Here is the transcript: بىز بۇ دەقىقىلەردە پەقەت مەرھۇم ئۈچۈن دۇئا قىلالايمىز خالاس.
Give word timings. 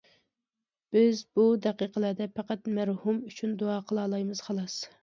بىز 0.95 1.21
بۇ 1.39 1.45
دەقىقىلەردە 1.67 2.29
پەقەت 2.39 2.71
مەرھۇم 2.79 3.25
ئۈچۈن 3.31 3.57
دۇئا 3.63 3.79
قىلالايمىز 3.93 4.47
خالاس. 4.51 4.83